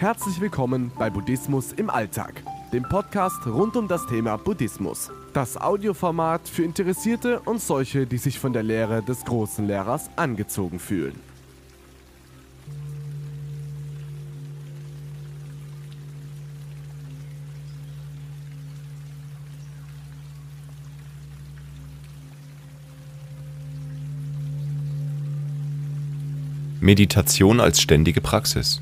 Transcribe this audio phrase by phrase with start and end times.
[0.00, 2.42] Herzlich willkommen bei Buddhismus im Alltag,
[2.72, 5.10] dem Podcast rund um das Thema Buddhismus.
[5.34, 10.78] Das Audioformat für Interessierte und solche, die sich von der Lehre des großen Lehrers angezogen
[10.78, 11.20] fühlen.
[26.80, 28.80] Meditation als ständige Praxis.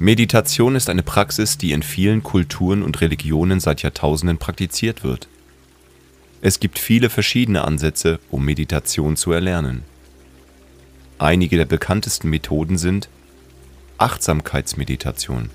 [0.00, 5.26] Meditation ist eine Praxis, die in vielen Kulturen und Religionen seit Jahrtausenden praktiziert wird.
[6.40, 9.82] Es gibt viele verschiedene Ansätze, um Meditation zu erlernen.
[11.18, 13.08] Einige der bekanntesten Methoden sind
[13.98, 15.50] Achtsamkeitsmeditation.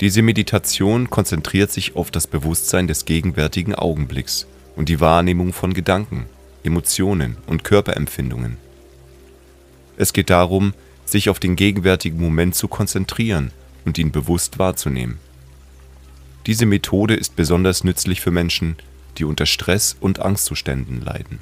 [0.00, 6.26] Diese Meditation konzentriert sich auf das Bewusstsein des gegenwärtigen Augenblicks und die Wahrnehmung von Gedanken,
[6.62, 8.58] Emotionen und Körperempfindungen.
[9.96, 10.74] Es geht darum,
[11.10, 13.50] sich auf den gegenwärtigen Moment zu konzentrieren
[13.84, 15.18] und ihn bewusst wahrzunehmen.
[16.46, 18.76] Diese Methode ist besonders nützlich für Menschen,
[19.18, 21.38] die unter Stress und Angstzuständen leiden.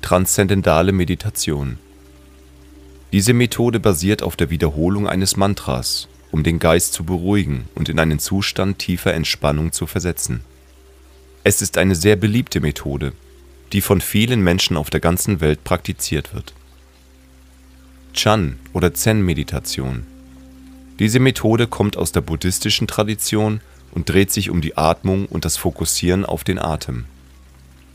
[0.00, 1.78] Transzendentale Meditation
[3.12, 7.98] Diese Methode basiert auf der Wiederholung eines Mantras, um den Geist zu beruhigen und in
[7.98, 10.42] einen Zustand tiefer Entspannung zu versetzen.
[11.44, 13.12] Es ist eine sehr beliebte Methode,
[13.72, 16.52] die von vielen Menschen auf der ganzen Welt praktiziert wird.
[18.12, 20.06] Chan oder Zen-Meditation.
[20.98, 23.60] Diese Methode kommt aus der buddhistischen Tradition
[23.92, 27.06] und dreht sich um die Atmung und das Fokussieren auf den Atem.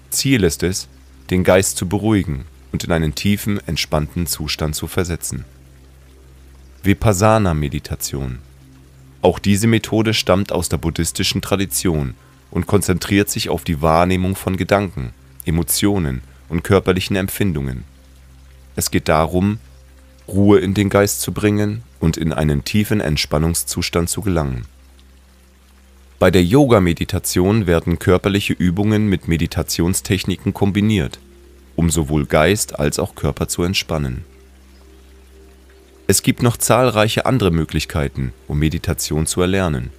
[0.10, 0.88] Ziel ist es,
[1.30, 5.46] den Geist zu beruhigen und in einen tiefen, entspannten Zustand zu versetzen.
[6.84, 8.40] Vipassana-Meditation.
[9.22, 12.16] Auch diese Methode stammt aus der buddhistischen Tradition
[12.52, 15.12] und konzentriert sich auf die Wahrnehmung von Gedanken,
[15.46, 17.84] Emotionen und körperlichen Empfindungen.
[18.76, 19.60] Es geht darum,
[20.28, 24.66] Ruhe in den Geist zu bringen und in einen tiefen Entspannungszustand zu gelangen.
[26.20, 31.20] Bei der Yoga-Meditation werden körperliche Übungen mit Meditationstechniken kombiniert,
[31.76, 34.26] um sowohl Geist als auch Körper zu entspannen.
[36.08, 39.92] Es gibt noch zahlreiche andere Möglichkeiten, um Meditation zu erlernen,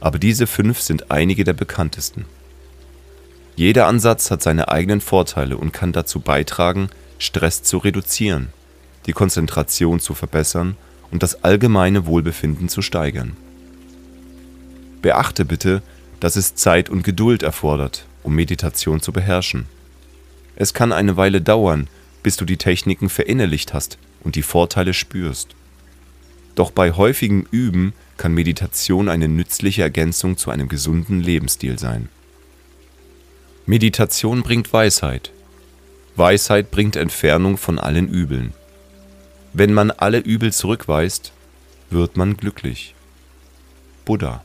[0.00, 2.24] aber diese fünf sind einige der bekanntesten.
[3.54, 6.88] Jeder Ansatz hat seine eigenen Vorteile und kann dazu beitragen,
[7.18, 8.48] Stress zu reduzieren,
[9.06, 10.76] die Konzentration zu verbessern
[11.10, 13.36] und das allgemeine Wohlbefinden zu steigern.
[15.02, 15.82] Beachte bitte,
[16.20, 19.66] dass es Zeit und Geduld erfordert, um Meditation zu beherrschen.
[20.56, 21.88] Es kann eine Weile dauern,
[22.22, 25.54] bis du die Techniken verinnerlicht hast und die Vorteile spürst.
[26.56, 32.08] Doch bei häufigem Üben kann Meditation eine nützliche Ergänzung zu einem gesunden Lebensstil sein.
[33.66, 35.32] Meditation bringt Weisheit.
[36.16, 38.54] Weisheit bringt Entfernung von allen Übeln.
[39.58, 41.32] Wenn man alle Übel zurückweist,
[41.88, 42.94] wird man glücklich.
[44.04, 44.44] Buddha